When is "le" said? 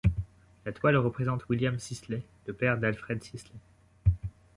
2.47-2.53